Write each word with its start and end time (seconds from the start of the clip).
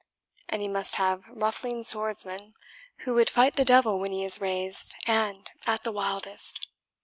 And 0.49 0.63
he 0.63 0.67
must 0.67 0.95
have 0.95 1.25
ruffling 1.29 1.83
swordsmen, 1.83 2.55
who 3.05 3.13
would 3.13 3.29
fight 3.29 3.55
the 3.55 3.63
devil 3.63 3.99
when 3.99 4.11
he 4.11 4.23
is 4.23 4.41
raised 4.41 4.95
and 5.05 5.51
at 5.67 5.83
the 5.83 5.91
wildest. 5.91 6.65